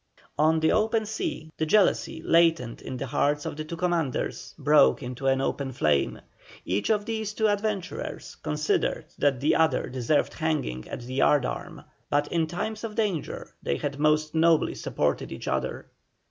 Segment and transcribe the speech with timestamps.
[0.39, 5.03] On the open sea the jealousy latent in the hearts of the two commanders broke
[5.03, 6.19] into an open flame.
[6.65, 12.27] Each of these two adventurers considered that the other deserved hanging at the yardarm; but
[12.31, 15.85] in times of danger they had most nobly supported each other.